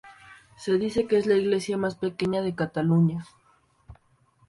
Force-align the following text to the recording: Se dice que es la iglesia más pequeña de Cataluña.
Se 0.57 0.79
dice 0.79 1.05
que 1.05 1.15
es 1.19 1.27
la 1.27 1.35
iglesia 1.35 1.77
más 1.77 1.93
pequeña 1.93 2.41
de 2.41 2.55
Cataluña. 2.55 3.23